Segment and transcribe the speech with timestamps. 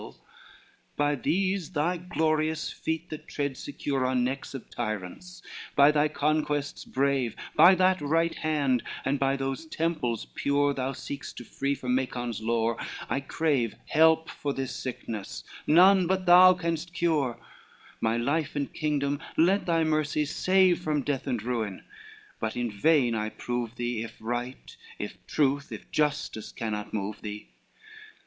[0.01, 0.17] LXII
[0.95, 5.43] "By these thy glorious feet, that tread secure On necks of tyrants,
[5.75, 11.37] by thy conquests brave, By that right hand, and by those temples pure Thou seek'st
[11.37, 12.77] to free from Macon's lore,
[13.11, 17.37] I crave Help for this sickness none but thou canst cure,
[18.01, 21.83] My life and kingdom let thy mercy save From death and ruin:
[22.39, 27.49] but in vain I prove thee, If right, if truth, if justice cannot move thee.